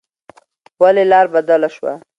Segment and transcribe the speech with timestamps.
[0.81, 1.93] ولې لار بدله شوه؟